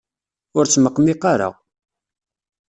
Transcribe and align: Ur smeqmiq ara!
Ur 0.57 0.65
smeqmiq 0.73 1.23
ara! 1.33 1.49